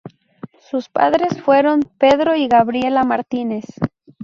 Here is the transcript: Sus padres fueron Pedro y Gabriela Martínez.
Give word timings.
Sus 0.67 0.89
padres 0.89 1.39
fueron 1.43 1.83
Pedro 1.99 2.35
y 2.35 2.47
Gabriela 2.47 3.03
Martínez. 3.03 3.65